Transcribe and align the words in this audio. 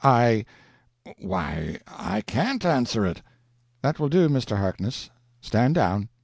"I 0.03 0.45
why, 1.19 1.77
I 1.87 2.21
can't 2.21 2.65
answer 2.65 3.05
it." 3.05 3.21
"That 3.83 3.99
will 3.99 4.09
do, 4.09 4.29
Mr. 4.29 4.57
Harkness. 4.57 5.11
Stand 5.43 5.75
down." 5.75 6.09